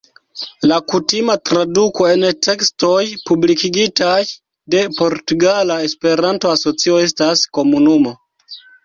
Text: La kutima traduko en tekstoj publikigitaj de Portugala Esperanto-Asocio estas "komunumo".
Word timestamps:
La 0.69 0.75
kutima 0.91 1.33
traduko 1.49 2.07
en 2.13 2.23
tekstoj 2.47 2.95
publikigitaj 3.31 4.15
de 4.75 4.81
Portugala 4.95 5.77
Esperanto-Asocio 5.89 6.97
estas 7.03 7.45
"komunumo". 7.61 8.15